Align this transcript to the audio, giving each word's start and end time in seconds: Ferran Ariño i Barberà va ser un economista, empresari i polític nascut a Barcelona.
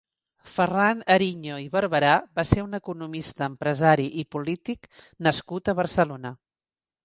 Ferran 0.51 1.03
Ariño 1.15 1.59
i 1.63 1.67
Barberà 1.75 2.15
va 2.41 2.47
ser 2.53 2.65
un 2.69 2.75
economista, 2.79 3.45
empresari 3.53 4.09
i 4.25 4.29
polític 4.37 4.93
nascut 5.29 5.75
a 5.75 5.81
Barcelona. 5.85 6.37